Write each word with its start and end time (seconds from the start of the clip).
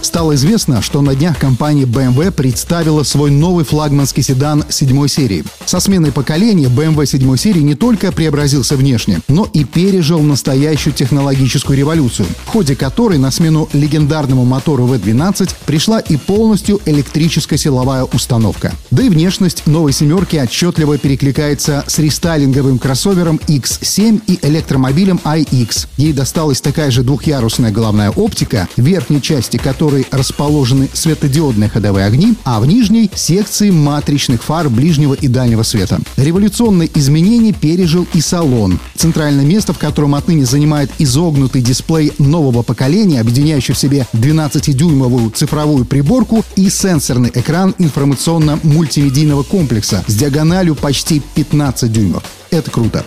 Стало 0.00 0.34
известно, 0.36 0.80
что 0.80 1.02
на 1.02 1.14
днях 1.14 1.38
компания 1.38 1.84
BMW 1.84 2.30
представила 2.30 3.02
свой 3.02 3.30
новый 3.30 3.64
флагманский 3.64 4.22
седан 4.22 4.64
седьмой 4.68 5.08
серии. 5.08 5.44
Со 5.66 5.80
сменой 5.80 6.12
поколения 6.12 6.66
BMW 6.66 7.04
седьмой 7.06 7.38
серии 7.38 7.60
не 7.60 7.74
только 7.74 8.12
преобразился 8.12 8.76
внешне, 8.76 9.20
но 9.28 9.48
и 9.52 9.64
пережил 9.64 10.20
настоящую 10.20 10.94
технологическую 10.94 11.76
революцию, 11.76 12.26
в 12.44 12.48
ходе 12.48 12.74
которой 12.74 13.18
на 13.18 13.30
смену 13.30 13.68
легендарному 13.72 14.44
мотору 14.44 14.86
V12 14.86 15.50
пришла 15.66 15.98
и 15.98 16.16
полностью 16.16 16.80
электрическая 16.86 17.58
силовая 17.58 18.04
установка. 18.04 18.72
Да 18.90 19.02
и 19.02 19.08
внешность 19.08 19.66
новой 19.66 19.92
семерки 19.92 20.36
отчетливо 20.36 20.98
перекликается 20.98 21.84
с 21.86 21.98
рестайлинговым 21.98 22.78
кроссовером 22.78 23.40
X7 23.46 24.22
и 24.26 24.38
электромобилем 24.42 25.20
iX. 25.24 25.86
Ей 25.96 26.12
досталась 26.12 26.60
такая 26.60 26.90
же 26.90 27.02
двухъярусная 27.02 27.70
головная 27.70 28.10
оптика, 28.10 28.68
верхней 28.76 29.20
части 29.20 29.56
которой 29.56 29.97
которой 29.98 30.06
расположены 30.10 30.88
светодиодные 30.92 31.68
ходовые 31.68 32.06
огни, 32.06 32.34
а 32.44 32.60
в 32.60 32.66
нижней— 32.66 33.10
секции 33.14 33.70
матричных 33.70 34.42
фар 34.42 34.68
ближнего 34.68 35.14
и 35.14 35.28
дальнего 35.28 35.62
света. 35.62 36.00
Революционные 36.16 36.90
изменения 36.94 37.52
пережил 37.52 38.06
и 38.14 38.20
салон. 38.20 38.78
Центральное 38.94 39.44
место, 39.44 39.72
в 39.72 39.78
котором 39.78 40.14
отныне 40.14 40.44
занимает 40.44 40.90
изогнутый 40.98 41.62
дисплей 41.62 42.12
нового 42.18 42.62
поколения, 42.62 43.20
объединяющий 43.20 43.74
в 43.74 43.78
себе 43.78 44.06
12-дюймовую 44.12 45.30
цифровую 45.34 45.84
приборку 45.84 46.44
и 46.56 46.68
сенсорный 46.70 47.30
экран 47.34 47.74
информационно-мультимедийного 47.78 49.42
комплекса 49.42 50.04
с 50.06 50.14
диагональю 50.14 50.74
почти 50.74 51.22
15 51.34 51.92
дюймов. 51.92 52.22
Это 52.50 52.70
круто. 52.70 53.04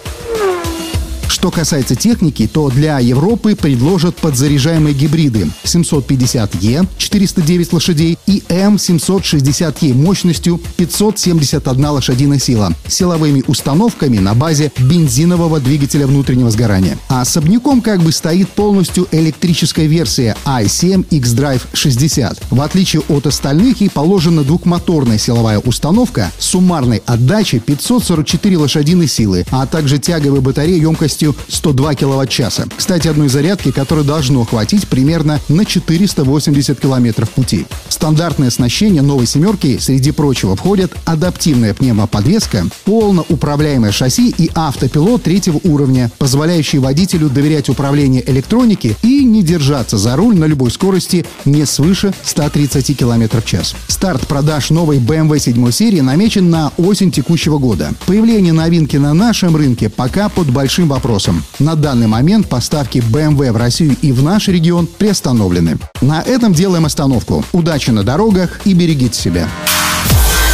Что 1.42 1.50
касается 1.50 1.95
техники, 1.95 2.47
то 2.47 2.70
для 2.70 3.00
Европы 3.00 3.56
предложат 3.56 4.16
подзаряжаемые 4.17 4.94
гибриды 4.94 5.50
750E 5.64 6.88
409 7.00 7.73
лошадей 7.73 8.20
и 8.28 8.44
M760E 8.47 9.95
мощностью 9.95 10.62
571 10.78 11.84
лошадиная 11.88 12.38
сила 12.38 12.75
силовыми 12.88 13.44
установками 13.47 14.19
на 14.19 14.36
базе 14.36 14.72
бензинового 14.78 15.59
двигателя 15.59 16.06
внутреннего 16.06 16.52
сгорания. 16.52 16.95
А 17.09 17.22
особняком 17.22 17.81
как 17.81 18.02
бы 18.02 18.12
стоит 18.12 18.47
полностью 18.50 19.08
электрическая 19.12 19.88
версия 19.88 20.38
i7 20.45 21.08
X-Drive 21.09 21.64
60. 21.73 22.39
В 22.52 22.62
отличие 22.62 23.02
от 23.09 23.25
остальных, 23.25 23.81
ей 23.81 23.89
положена 23.89 24.44
двухмоторная 24.44 25.17
силовая 25.17 25.58
установка 25.58 26.31
с 26.38 26.45
суммарной 26.45 27.02
отдачей 27.08 27.59
544 27.59 28.58
лошадиные 28.58 29.08
силы, 29.08 29.44
а 29.50 29.66
также 29.66 29.97
тяговой 29.97 30.42
батареей 30.42 30.80
емкостью 30.80 31.30
мощностью 31.31 31.35
102 31.47 31.95
киловатт-часа. 31.95 32.65
Кстати, 32.75 33.07
одной 33.07 33.29
зарядки, 33.29 33.71
которой 33.71 34.03
должно 34.03 34.43
хватить 34.45 34.87
примерно 34.87 35.39
на 35.49 35.65
480 35.65 36.79
километров 36.79 37.29
пути. 37.29 37.65
Стандартное 37.89 38.47
оснащение 38.47 39.01
новой 39.01 39.25
«семерки» 39.25 39.77
среди 39.79 40.11
прочего 40.11 40.55
входят 40.55 40.91
адаптивная 41.05 41.73
пневмоподвеска, 41.73 42.65
полноуправляемое 42.85 43.91
шасси 43.91 44.33
и 44.38 44.49
автопилот 44.55 45.23
третьего 45.23 45.59
уровня, 45.63 46.11
позволяющий 46.17 46.79
водителю 46.79 47.29
доверять 47.29 47.69
управлению 47.69 48.29
электроники 48.29 48.95
и 49.03 49.23
не 49.23 49.44
держаться 49.44 49.97
за 49.97 50.16
руль 50.16 50.38
на 50.38 50.45
любой 50.45 50.72
скорости 50.72 51.25
не 51.45 51.66
свыше 51.66 52.13
130 52.23 52.97
км 52.97 53.41
в 53.41 53.45
час. 53.45 53.75
Старт 53.88 54.27
продаж 54.27 54.69
новой 54.69 54.97
BMW 54.97 55.39
7 55.39 55.72
серии 55.72 56.01
намечен 56.01 56.50
на 56.50 56.72
осень 56.77 57.11
текущего 57.11 57.57
года. 57.57 57.91
Появление 58.06 58.53
новинки 58.53 58.97
на 58.97 59.13
нашем 59.13 59.56
рынке 59.56 59.89
пока 59.89 60.29
под 60.29 60.50
большим 60.50 60.88
вопросом 60.88 61.20
вопросом. 61.21 61.43
На 61.59 61.75
данный 61.75 62.07
момент 62.07 62.49
поставки 62.49 62.99
BMW 62.99 63.51
в 63.51 63.57
Россию 63.57 63.95
и 64.01 64.11
в 64.11 64.23
наш 64.23 64.47
регион 64.47 64.87
приостановлены. 64.87 65.77
На 66.01 66.21
этом 66.21 66.53
делаем 66.53 66.85
остановку. 66.85 67.43
Удачи 67.51 67.91
на 67.91 68.03
дорогах 68.03 68.61
и 68.65 68.73
берегите 68.73 69.19
себя. 69.19 69.47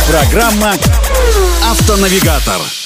Программа 0.09 0.73
«Автонавигатор». 1.63 2.76